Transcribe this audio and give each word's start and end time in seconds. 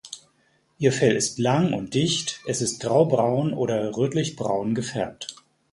Ihr 0.79 0.91
Fell 0.93 1.15
ist 1.15 1.37
lang 1.37 1.73
und 1.73 1.93
dicht, 1.93 2.41
es 2.47 2.63
ist 2.63 2.79
graubraun 2.81 3.53
oder 3.53 3.95
rötlichbraun 3.95 4.73
gefärbt. 4.73 5.35